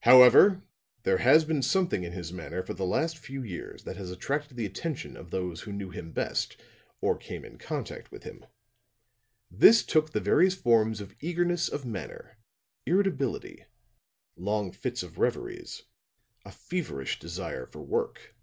[0.00, 0.62] "'However,
[1.02, 4.56] there has been something in his manner for the last few years that has attracted
[4.56, 6.56] the attention of those who knew him best
[7.02, 8.46] or came in contact with him.
[9.50, 12.38] This took the various forms of eagerness of manner,
[12.86, 13.66] irritability,
[14.38, 15.82] long fits of reveries,
[16.46, 18.34] a feverish desire for work.